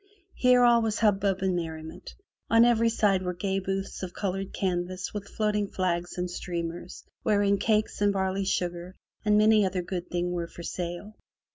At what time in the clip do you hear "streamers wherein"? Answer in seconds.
6.27-7.59